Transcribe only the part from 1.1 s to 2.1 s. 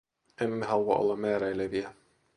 määräileviä.